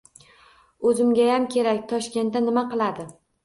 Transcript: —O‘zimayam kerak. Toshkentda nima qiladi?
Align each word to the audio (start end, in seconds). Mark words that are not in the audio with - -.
—O‘zimayam 0.93 1.47
kerak. 1.57 1.87
Toshkentda 1.95 2.45
nima 2.51 2.69
qiladi? 2.77 3.11